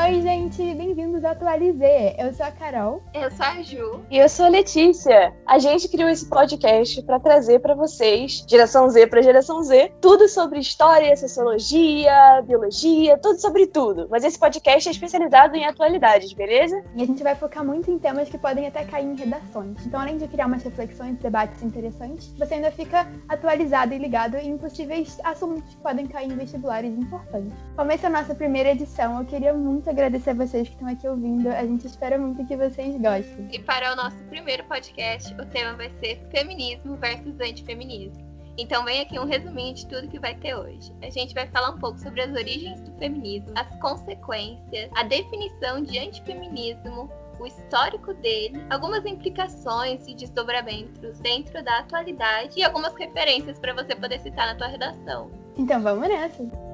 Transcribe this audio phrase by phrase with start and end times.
[0.00, 2.14] Oi, gente, bem-vindos ao Atualizê.
[2.18, 3.02] Eu sou a Carol.
[3.14, 4.00] Eu sou a Ju.
[4.10, 5.34] E eu sou a Letícia.
[5.46, 10.28] A gente criou esse podcast para trazer para vocês, geração Z para geração Z, tudo
[10.28, 14.06] sobre história, sociologia, biologia, tudo sobre tudo.
[14.10, 16.84] Mas esse podcast é especializado em atualidades, beleza?
[16.94, 19.86] E a gente vai focar muito em temas que podem até cair em redações.
[19.86, 24.56] Então, além de criar umas reflexões, debates interessantes, você ainda fica atualizado e ligado em
[24.58, 27.52] possíveis assuntos que podem cair em vestibulares importantes.
[27.74, 30.74] Como essa é a nossa primeira edição, eu queria muito muito agradecer a vocês que
[30.74, 31.48] estão aqui ouvindo.
[31.48, 33.48] A gente espera muito que vocês gostem.
[33.52, 38.28] E para o nosso primeiro podcast, o tema vai ser feminismo versus antifeminismo.
[38.58, 40.92] Então vem aqui um resuminho de tudo que vai ter hoje.
[41.00, 45.80] A gente vai falar um pouco sobre as origens do feminismo, as consequências, a definição
[45.80, 53.60] de antifeminismo, o histórico dele, algumas implicações e desdobramentos dentro da atualidade e algumas referências
[53.60, 55.30] para você poder citar na tua redação.
[55.56, 56.67] Então vamos nessa.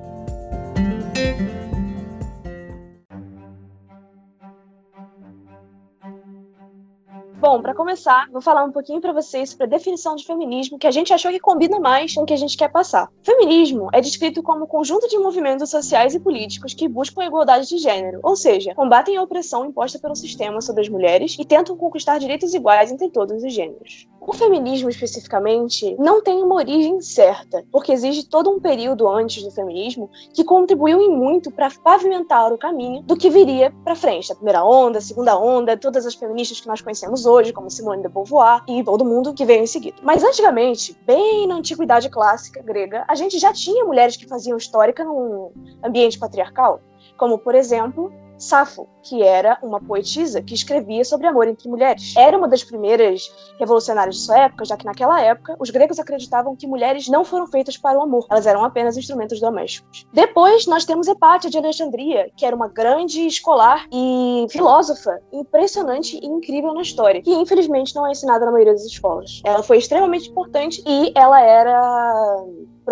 [7.47, 10.87] Bom, para começar, vou falar um pouquinho para vocês sobre a definição de feminismo que
[10.87, 13.11] a gente achou que combina mais com o que a gente quer passar.
[13.23, 17.69] Feminismo é descrito como um conjunto de movimentos sociais e políticos que buscam a igualdade
[17.69, 21.77] de gênero, ou seja, combatem a opressão imposta pelo sistema sobre as mulheres e tentam
[21.77, 24.09] conquistar direitos iguais entre todos os gêneros.
[24.27, 29.51] O feminismo, especificamente, não tem uma origem certa, porque existe todo um período antes do
[29.51, 34.33] feminismo que contribuiu em muito para pavimentar o caminho do que viria para frente.
[34.33, 38.03] A primeira onda, a segunda onda, todas as feministas que nós conhecemos hoje, como Simone
[38.03, 39.97] de Beauvoir e todo mundo que veio em seguida.
[40.03, 45.05] Mas antigamente, bem na antiguidade clássica grega, a gente já tinha mulheres que faziam histórica
[45.05, 45.51] num
[45.83, 46.81] ambiente patriarcal,
[47.17, 52.15] como, por exemplo, Safo, que era uma poetisa que escrevia sobre amor entre mulheres.
[52.17, 56.57] Era uma das primeiras revolucionárias de sua época, já que naquela época os gregos acreditavam
[56.57, 60.07] que mulheres não foram feitas para o amor, elas eram apenas instrumentos domésticos.
[60.13, 66.27] Depois nós temos Hepátia de Alexandria, que era uma grande escolar e filósofa impressionante e
[66.27, 69.43] incrível na história, que infelizmente não é ensinada na maioria das escolas.
[69.45, 72.45] Ela foi extremamente importante e ela era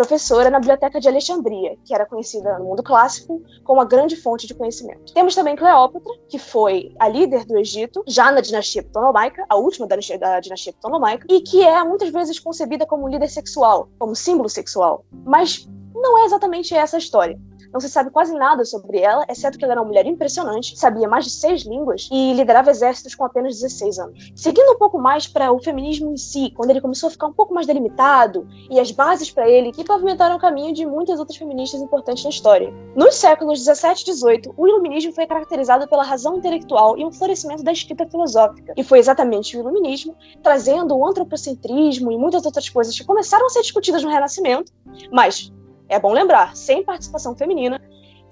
[0.03, 4.45] professora na Biblioteca de Alexandria, que era conhecida no mundo clássico como a grande fonte
[4.45, 5.13] de conhecimento.
[5.13, 9.87] Temos também Cleópatra, que foi a líder do Egito, já na dinastia Ptolemaica, a última
[9.87, 15.05] da dinastia, Ptolemaica, e que é muitas vezes concebida como líder sexual, como símbolo sexual.
[15.25, 17.39] Mas não é exatamente essa a história.
[17.73, 21.07] Não se sabe quase nada sobre ela, exceto que ela era uma mulher impressionante, sabia
[21.09, 24.31] mais de seis línguas e liderava exércitos com apenas 16 anos.
[24.35, 27.33] Seguindo um pouco mais para o feminismo em si, quando ele começou a ficar um
[27.33, 31.35] pouco mais delimitado e as bases para ele que pavimentaram o caminho de muitas outras
[31.35, 32.71] feministas importantes na história.
[32.95, 37.63] Nos séculos 17 e 18, o iluminismo foi caracterizado pela razão intelectual e um florescimento
[37.63, 38.73] da escrita filosófica.
[38.77, 43.49] E foi exatamente o iluminismo, trazendo o antropocentrismo e muitas outras coisas que começaram a
[43.49, 44.71] ser discutidas no Renascimento,
[45.11, 45.51] mas
[45.89, 47.81] é bom lembrar, sem participação feminina,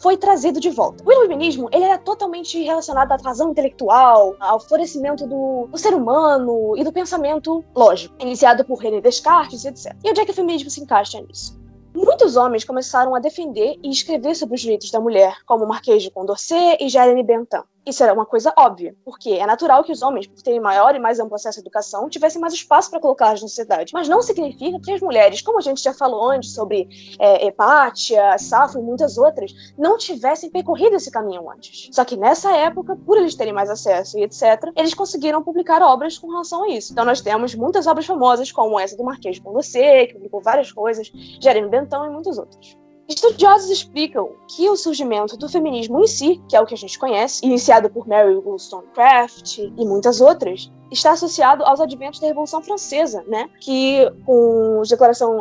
[0.01, 1.03] foi trazido de volta.
[1.05, 6.75] O iluminismo ele era totalmente relacionado à razão intelectual, ao florescimento do, do, ser humano
[6.75, 9.95] e do pensamento lógico, iniciado por René Descartes, etc.
[10.03, 11.61] E onde é que o feminismo se encaixa nisso?
[11.93, 16.09] Muitos homens começaram a defender e escrever sobre os direitos da mulher, como Marquês de
[16.09, 17.63] Condorcet e Jeremy Bentham.
[17.83, 20.99] Isso era uma coisa óbvia, porque é natural que os homens, por terem maior e
[20.99, 23.91] mais amplo acesso à educação, tivessem mais espaço para colocá-las na sociedade.
[23.91, 26.87] Mas não significa que as mulheres, como a gente já falou antes sobre
[27.19, 28.35] é, Hepátia,
[28.75, 31.89] e muitas outras, não tivessem percorrido esse caminho antes.
[31.91, 36.19] Só que nessa época, por eles terem mais acesso e etc., eles conseguiram publicar obras
[36.19, 36.91] com relação a isso.
[36.91, 40.71] Então nós temos muitas obras famosas, como essa do Marquês de Condorcet, que publicou várias
[40.71, 41.11] coisas,
[41.41, 42.80] Jeremy Bentham e muitos outros.
[43.07, 46.97] Estudiosos explicam que o surgimento do feminismo em si, que é o que a gente
[46.97, 53.23] conhece, iniciado por Mary Wollstonecraft e muitas outras, está associado aos adventos da Revolução Francesa,
[53.27, 53.49] né?
[53.59, 54.81] Que com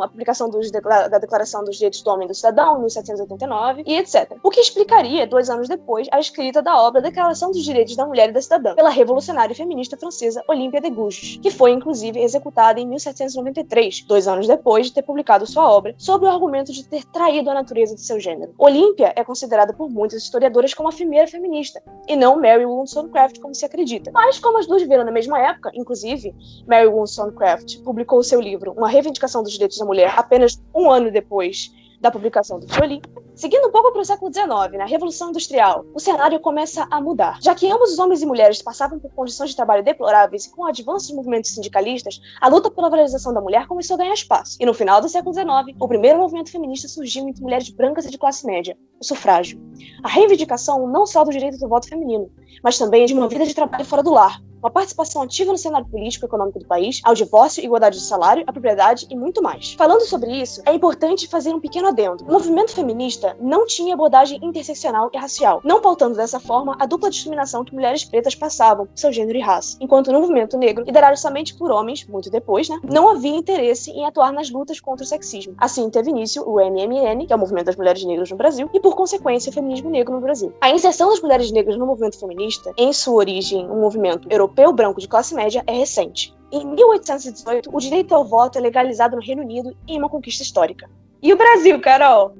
[0.01, 3.97] a, publicação dos, da Declaração dos Direitos do Homem e do Cidadão, em 1789, e
[3.97, 4.37] etc.
[4.41, 8.29] O que explicaria, dois anos depois, a escrita da obra Declaração dos Direitos da Mulher
[8.29, 12.87] e da Cidadã, pela revolucionária feminista francesa Olympia de Gouges, que foi, inclusive, executada em
[12.87, 17.49] 1793, dois anos depois de ter publicado sua obra, sob o argumento de ter traído
[17.49, 18.53] a natureza de seu gênero.
[18.57, 23.53] Olympia é considerada por muitas historiadoras como a primeira feminista, e não Mary Wollstonecraft, como
[23.53, 24.11] se acredita.
[24.13, 26.33] Mas, como as duas viram na mesma época, inclusive,
[26.67, 31.71] Mary Wollstonecraft publicou seu livro Uma Reivindicação dos Direitos da Mulher apenas um ano depois
[32.01, 33.21] da publicação do livro.
[33.35, 37.39] Seguindo um pouco para o século XIX, na Revolução Industrial, o cenário começa a mudar.
[37.41, 40.63] Já que ambos os homens e mulheres passavam por condições de trabalho deploráveis e com
[40.63, 44.57] o avanço dos movimentos sindicalistas, a luta pela valorização da mulher começou a ganhar espaço.
[44.59, 48.11] E no final do século XIX, o primeiro movimento feminista surgiu entre mulheres brancas e
[48.11, 49.59] de classe média, o sufrágio.
[50.03, 52.29] A reivindicação não só do direito do voto feminino,
[52.63, 55.87] mas também de uma vida de trabalho fora do lar, uma participação ativa no cenário
[55.87, 59.73] político e econômico do país, ao divórcio, igualdade de salário, a propriedade e muito mais.
[59.73, 62.23] Falando sobre isso, é importante fazer um pequeno adendo.
[62.25, 67.09] O movimento feminista não tinha abordagem interseccional e racial, não pautando dessa forma a dupla
[67.09, 69.77] discriminação que mulheres pretas passavam por seu gênero e raça.
[69.81, 74.05] Enquanto no movimento negro, liderado somente por homens, muito depois, né, não havia interesse em
[74.05, 75.55] atuar nas lutas contra o sexismo.
[75.57, 78.79] Assim, teve início o MMN, que é o Movimento das Mulheres Negras no Brasil, e
[78.91, 80.53] por consequência o feminismo negro no Brasil.
[80.59, 84.99] A inserção das mulheres negras no movimento feminista, em sua origem um movimento europeu branco
[84.99, 86.35] de classe média, é recente.
[86.51, 90.89] Em 1818, o direito ao voto é legalizado no Reino Unido em uma conquista histórica.
[91.21, 92.33] E o Brasil, Carol?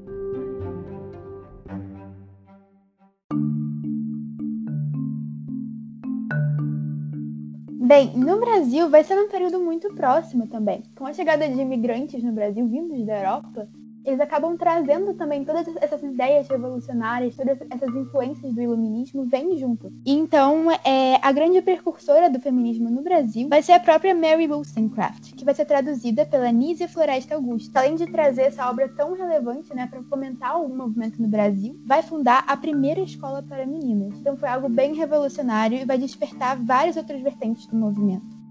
[7.88, 10.83] Bem, no Brasil vai ser um período muito próximo também.
[10.97, 13.69] Com a chegada de imigrantes no Brasil vindos da Europa,
[14.06, 19.92] eles acabam trazendo também todas essas ideias revolucionárias, todas essas influências do iluminismo vêm junto.
[20.06, 25.33] Então, é, a grande precursora do feminismo no Brasil vai ser a própria Mary Wollstonecraft,
[25.33, 27.80] que vai ser traduzida pela Nízia Floresta Augusta.
[27.80, 32.01] Além de trazer essa obra tão relevante né, para fomentar o movimento no Brasil, vai
[32.01, 34.18] fundar a primeira escola para meninas.
[34.19, 38.42] Então, foi algo bem revolucionário e vai despertar várias outras vertentes do movimento.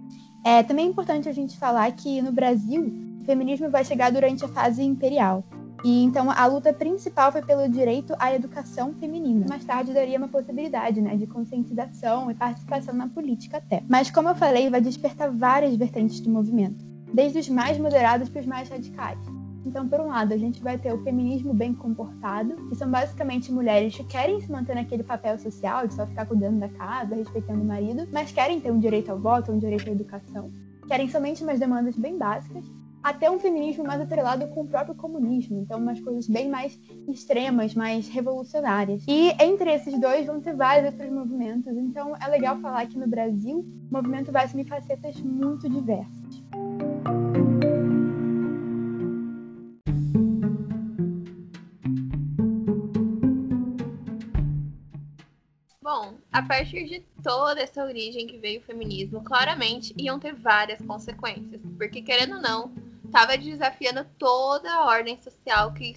[0.44, 4.44] É também é importante a gente falar que no Brasil o feminismo vai chegar durante
[4.44, 5.44] a fase imperial.
[5.84, 9.46] E então a luta principal foi pelo direito à educação feminina.
[9.48, 13.82] Mais tarde daria uma possibilidade, né, de conscientização e participação na política até.
[13.88, 18.40] Mas como eu falei, vai despertar várias vertentes do movimento, desde os mais moderados para
[18.40, 19.18] os mais radicais.
[19.64, 23.52] Então, por um lado, a gente vai ter o feminismo bem comportado, que são basicamente
[23.52, 27.60] mulheres que querem se manter naquele papel social de só ficar cuidando da casa, respeitando
[27.60, 30.50] o marido, mas querem ter um direito ao voto, um direito à educação.
[30.88, 32.64] Querem somente umas demandas bem básicas
[33.02, 37.74] até um feminismo mais atrelado com o próprio comunismo, então umas coisas bem mais extremas,
[37.74, 39.02] mais revolucionárias.
[39.08, 43.06] E entre esses dois vão ter vários outros movimentos, então é legal falar que no
[43.06, 46.20] Brasil o movimento vai assumir facetas muito diversas.
[55.82, 60.80] Bom, a partir de toda essa origem que veio o feminismo, claramente iam ter várias
[60.82, 62.79] consequências, porque querendo ou não,
[63.10, 65.94] estava desafiando toda a ordem social que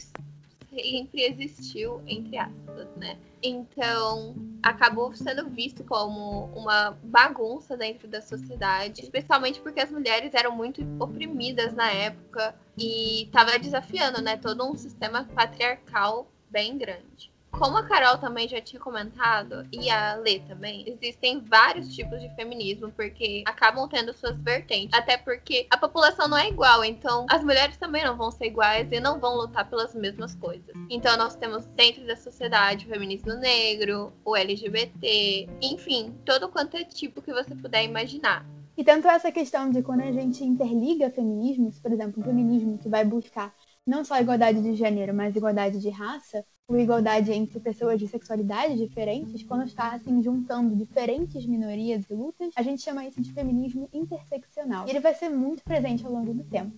[0.69, 3.17] sempre existiu, entre aspas, né?
[3.41, 10.55] Então, acabou sendo visto como uma bagunça dentro da sociedade, especialmente porque as mulheres eram
[10.55, 17.32] muito oprimidas na época e estava desafiando, né, todo um sistema patriarcal bem grande.
[17.53, 22.27] Como a Carol também já tinha comentado, e a Lê também, existem vários tipos de
[22.35, 24.97] feminismo, porque acabam tendo suas vertentes.
[24.97, 28.91] Até porque a população não é igual, então as mulheres também não vão ser iguais
[28.91, 30.75] e não vão lutar pelas mesmas coisas.
[30.89, 36.83] Então nós temos dentro da sociedade o feminismo negro, o LGBT, enfim, todo quanto é
[36.83, 38.45] tipo que você puder imaginar.
[38.75, 42.89] E tanto essa questão de quando a gente interliga feminismos, por exemplo, um feminismo que
[42.89, 43.53] vai buscar
[43.85, 48.77] não só igualdade de gênero, mas igualdade de raça, ou igualdade entre pessoas de sexualidades
[48.77, 53.89] diferentes, quando está assim juntando diferentes minorias e lutas, a gente chama isso de feminismo
[53.93, 54.87] interseccional.
[54.87, 56.73] E ele vai ser muito presente ao longo do tempo.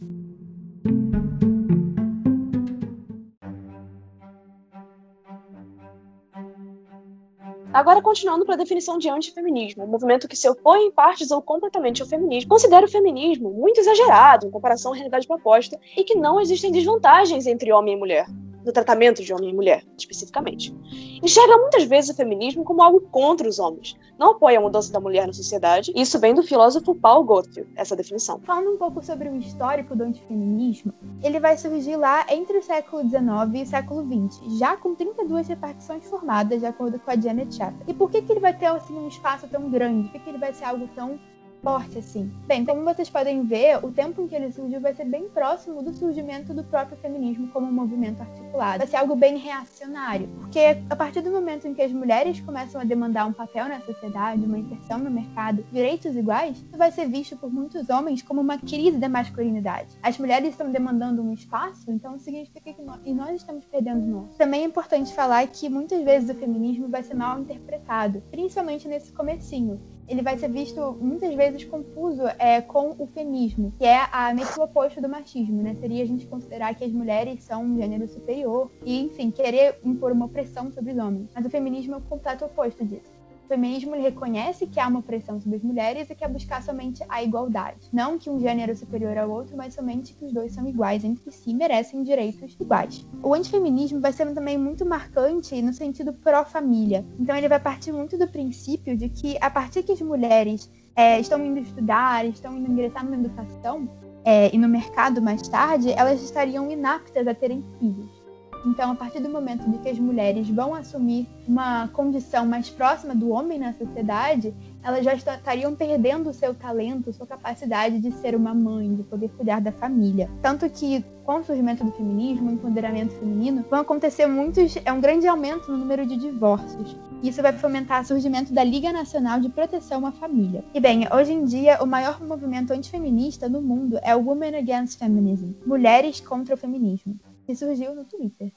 [7.71, 11.41] Agora, continuando para a definição de antifeminismo, um movimento que se opõe em partes ou
[11.41, 16.15] completamente ao feminismo, considera o feminismo muito exagerado em comparação à realidade proposta e que
[16.15, 18.27] não existem desvantagens entre homem e mulher
[18.65, 20.75] no tratamento de homem e mulher, especificamente.
[21.21, 24.99] Enxerga muitas vezes o feminismo como algo contra os homens, não apoia a mudança da
[24.99, 28.39] mulher na sociedade, e isso vem do filósofo Paul Gottfried, essa definição.
[28.41, 33.07] Falando um pouco sobre o histórico do antifeminismo, ele vai surgir lá entre o século
[33.07, 37.55] XIX e o século XX, já com 32 repartições formadas, de acordo com a Janet
[37.55, 37.83] Chapman.
[37.87, 40.09] E por que, que ele vai ter assim, um espaço tão grande?
[40.09, 41.19] Por que, que ele vai ser algo tão
[41.65, 42.31] forte, assim.
[42.45, 45.81] Bem, como vocês podem ver, o tempo em que ele surgiu vai ser bem próximo
[45.81, 48.77] do surgimento do próprio feminismo como um movimento articulado.
[48.77, 52.79] Vai ser algo bem reacionário, porque a partir do momento em que as mulheres começam
[52.79, 57.07] a demandar um papel na sociedade, uma inserção no mercado, direitos iguais, isso vai ser
[57.07, 59.89] visto por muitos homens como uma crise da masculinidade.
[60.03, 64.37] As mulheres estão demandando um espaço, então significa que nós, nós estamos perdendo nosso.
[64.37, 69.11] Também é importante falar que muitas vezes o feminismo vai ser mal interpretado, principalmente nesse
[69.11, 74.33] comecinho ele vai ser visto muitas vezes confuso é, com o feminismo, que é a
[74.33, 75.75] meio oposto do machismo, né?
[75.75, 80.11] Seria a gente considerar que as mulheres são um gênero superior e, enfim, querer impor
[80.11, 81.29] uma opressão sobre os homens.
[81.33, 83.14] Mas o feminismo é o completo oposto disso.
[83.45, 87.21] O feminismo reconhece que há uma opressão sobre as mulheres e quer buscar somente a
[87.21, 87.77] igualdade.
[87.93, 91.03] Não que um gênero é superior ao outro, mas somente que os dois são iguais
[91.03, 93.05] entre si e merecem direitos iguais.
[93.21, 97.05] O antifeminismo vai ser também muito marcante no sentido pró-família.
[97.19, 101.19] Então ele vai partir muito do princípio de que a partir que as mulheres é,
[101.19, 103.87] estão indo estudar, estão indo ingressar na educação
[104.25, 108.24] é, e no mercado mais tarde, elas estariam inaptas a terem filhos.
[108.65, 113.13] Então, a partir do momento de que as mulheres vão assumir uma condição mais próxima
[113.13, 114.53] do homem na sociedade,
[114.83, 119.29] elas já estariam perdendo o seu talento, sua capacidade de ser uma mãe, de poder
[119.29, 120.29] cuidar da família.
[120.41, 125.01] Tanto que, com o surgimento do feminismo, o empoderamento feminino, vão acontecer muitos, é um
[125.01, 126.95] grande aumento no número de divórcios.
[127.21, 130.63] Isso vai fomentar o surgimento da Liga Nacional de Proteção à Família.
[130.73, 134.99] E bem, hoje em dia, o maior movimento antifeminista no mundo é o Women Against
[134.99, 138.51] Feminism Mulheres contra o Feminismo que surgiu no Twitter.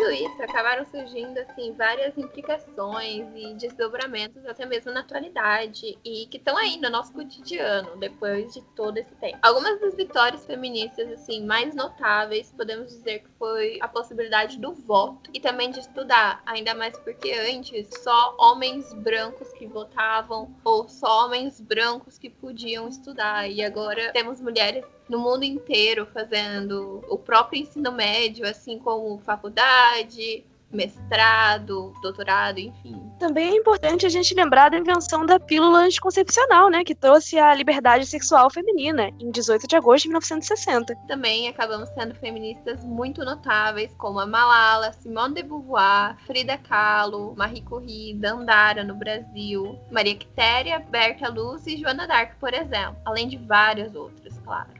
[0.00, 6.38] Tudo isso acabaram surgindo assim várias implicações e desdobramentos até mesmo na atualidade e que
[6.38, 9.38] estão aí no nosso cotidiano depois de todo esse tempo.
[9.42, 15.30] Algumas das vitórias feministas assim mais notáveis podemos dizer que foi a possibilidade do voto
[15.34, 21.26] e também de estudar, ainda mais porque antes só homens brancos que votavam ou só
[21.26, 27.60] homens brancos que podiam estudar e agora temos mulheres no mundo inteiro fazendo o próprio
[27.60, 33.00] ensino médio, assim como faculdade, mestrado, doutorado, enfim.
[33.18, 37.52] Também é importante a gente lembrar da invenção da pílula anticoncepcional, né, que trouxe a
[37.54, 40.94] liberdade sexual feminina em 18 de agosto de 1960.
[41.08, 47.62] Também acabamos tendo feministas muito notáveis, como a Malala, Simone de Beauvoir, Frida Kahlo, Marie
[47.62, 53.36] Curie, Dandara no Brasil, Maria Quitéria, Berta Luz e Joana d'Arc, por exemplo, além de
[53.36, 54.79] várias outras, claro.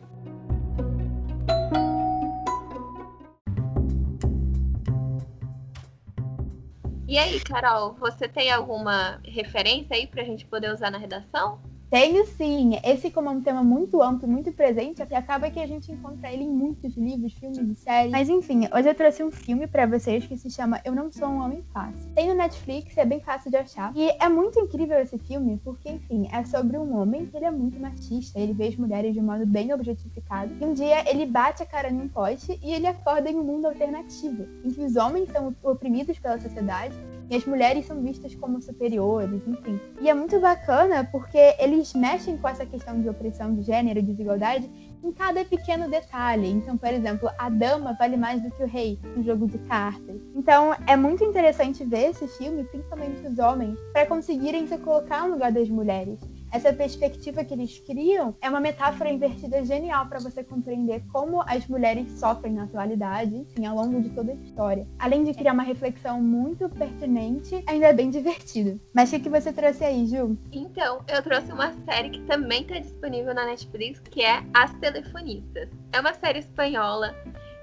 [7.11, 11.61] E aí, Carol, você tem alguma referência aí para a gente poder usar na redação?
[11.91, 12.79] Tenho sim.
[12.85, 16.45] Esse, como é um tema muito amplo, muito presente, acaba que a gente encontra ele
[16.45, 18.13] em muitos livros, filmes séries.
[18.13, 21.27] Mas enfim, hoje eu trouxe um filme para vocês que se chama Eu Não Sou
[21.27, 22.09] um Homem Fácil.
[22.15, 23.93] Tem no Netflix, é bem fácil de achar.
[23.97, 27.51] E é muito incrível esse filme, porque, enfim, é sobre um homem que ele é
[27.51, 30.53] muito machista, ele vê as mulheres de um modo bem objetificado.
[30.61, 33.67] E um dia ele bate a cara num poste e ele acorda em um mundo
[33.67, 36.95] alternativo, em que os homens são oprimidos pela sociedade
[37.31, 39.81] e as mulheres são vistas como superiores, enfim.
[40.01, 44.69] E é muito bacana porque eles mexem com essa questão de opressão de gênero, desigualdade,
[45.03, 46.51] em cada pequeno detalhe.
[46.51, 50.21] Então, por exemplo, a dama vale mais do que o rei no jogo de cartas.
[50.35, 55.35] Então, é muito interessante ver esse filme, principalmente os homens, para conseguirem se colocar no
[55.35, 56.19] lugar das mulheres
[56.51, 61.67] essa perspectiva que eles criam é uma metáfora invertida genial para você compreender como as
[61.67, 64.87] mulheres sofrem na atualidade, enfim, ao longo de toda a história.
[64.99, 68.81] Além de criar uma reflexão muito pertinente, ainda é bem divertido.
[68.95, 70.37] Mas o que, que você trouxe aí, Ju?
[70.53, 75.69] Então, eu trouxe uma série que também está disponível na Netflix, que é As Telefonistas.
[75.93, 77.15] É uma série espanhola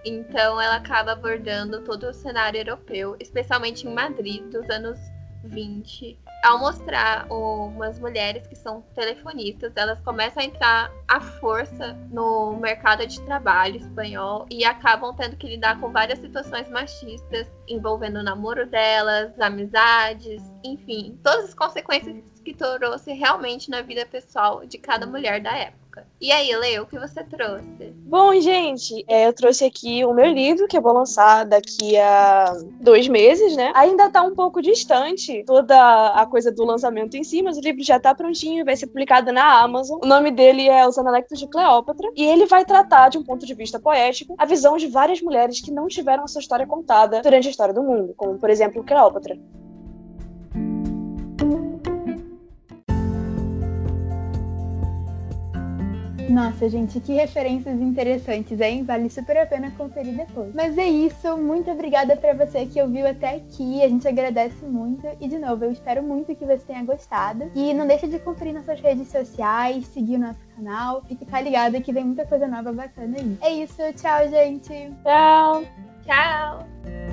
[0.05, 4.97] então ela acaba abordando todo o cenário europeu, especialmente em Madrid, dos anos
[5.43, 12.57] 20, ao mostrar umas mulheres que são telefonistas, elas começam a entrar à força no
[12.57, 18.23] mercado de trabalho espanhol e acabam tendo que lidar com várias situações machistas envolvendo o
[18.23, 25.05] namoro delas, amizades, enfim, todas as consequências que trouxe realmente na vida pessoal de cada
[25.05, 25.86] mulher da época.
[26.19, 27.93] E aí, Leo, o que você trouxe?
[28.05, 32.53] Bom, gente, é, eu trouxe aqui o meu livro, que eu vou lançar daqui a
[32.81, 33.71] dois meses, né?
[33.75, 37.83] Ainda tá um pouco distante toda a coisa do lançamento em si, mas o livro
[37.83, 39.99] já tá prontinho, vai ser publicado na Amazon.
[40.03, 43.45] O nome dele é Os Analectos de Cleópatra, e ele vai tratar, de um ponto
[43.45, 47.21] de vista poético, a visão de várias mulheres que não tiveram a sua história contada
[47.21, 49.37] durante a história do mundo, como, por exemplo, Cleópatra.
[56.29, 58.83] Nossa, gente, que referências interessantes, hein?
[58.83, 60.53] Vale super a pena conferir depois.
[60.53, 63.81] Mas é isso, muito obrigada para você que ouviu até aqui.
[63.81, 65.07] A gente agradece muito.
[65.19, 67.49] E de novo, eu espero muito que você tenha gostado.
[67.55, 71.81] E não deixe de conferir nossas redes sociais, seguir o nosso canal e ficar ligado
[71.81, 73.37] que vem muita coisa nova bacana aí.
[73.41, 74.91] É isso, tchau, gente.
[75.03, 75.63] Tchau.
[76.05, 77.06] Tchau.